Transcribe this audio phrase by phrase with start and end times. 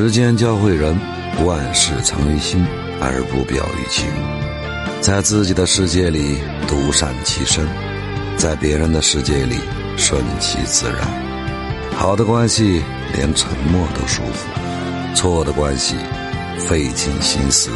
[0.00, 0.96] 时间教会人
[1.44, 2.64] 万事藏于心
[3.00, 4.06] 而不表于情。
[5.00, 7.66] 在自己的世界里独善其身
[8.36, 9.56] 在别人的世界里
[9.96, 10.98] 顺其自然。
[11.96, 12.80] 好的关系
[13.12, 14.48] 连沉默都舒服
[15.16, 15.96] 错的关系
[16.60, 17.68] 费尽心思